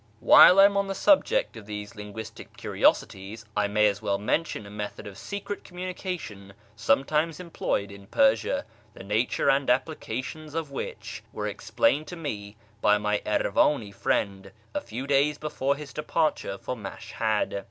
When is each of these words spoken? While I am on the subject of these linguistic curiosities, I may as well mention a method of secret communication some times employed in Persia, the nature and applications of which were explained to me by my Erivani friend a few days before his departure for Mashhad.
While 0.19 0.59
I 0.59 0.65
am 0.65 0.75
on 0.77 0.87
the 0.87 0.95
subject 0.95 1.55
of 1.55 1.67
these 1.67 1.93
linguistic 1.95 2.57
curiosities, 2.57 3.45
I 3.55 3.67
may 3.67 3.85
as 3.85 4.01
well 4.01 4.17
mention 4.17 4.65
a 4.65 4.71
method 4.71 5.05
of 5.05 5.15
secret 5.15 5.63
communication 5.63 6.53
some 6.75 7.03
times 7.03 7.39
employed 7.39 7.91
in 7.91 8.07
Persia, 8.07 8.65
the 8.95 9.03
nature 9.03 9.51
and 9.51 9.69
applications 9.69 10.55
of 10.55 10.71
which 10.71 11.21
were 11.31 11.47
explained 11.47 12.07
to 12.07 12.15
me 12.15 12.55
by 12.81 12.97
my 12.97 13.19
Erivani 13.27 13.91
friend 13.93 14.51
a 14.73 14.81
few 14.81 15.05
days 15.05 15.37
before 15.37 15.75
his 15.75 15.93
departure 15.93 16.57
for 16.57 16.75
Mashhad. 16.75 17.53